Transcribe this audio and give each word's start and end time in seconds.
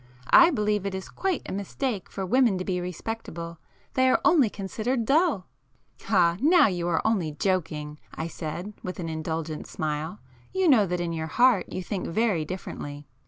I 0.31 0.49
believe 0.49 0.87
it 0.87 0.95
is 0.95 1.09
quite 1.09 1.43
a 1.45 1.51
mistake 1.53 2.09
for 2.09 2.25
women 2.25 2.57
to 2.57 2.65
be 2.65 2.81
respectable,—they 2.81 4.09
are 4.09 4.19
only 4.25 4.49
considered 4.49 5.05
dull." 5.05 5.45
[p 5.99 6.05
89]"Ah, 6.05 6.37
now 6.41 6.65
you 6.65 6.87
are 6.87 7.05
only 7.05 7.33
joking!" 7.33 7.99
I 8.15 8.25
said 8.27 8.73
with 8.81 8.99
an 8.99 9.09
indulgent 9.09 9.67
smile. 9.67 10.19
"You 10.53 10.67
know 10.67 10.87
that 10.87 11.01
in 11.01 11.13
your 11.13 11.27
heart 11.27 11.71
you 11.71 11.83
think 11.83 12.07
very 12.07 12.43
differently!" 12.43 13.05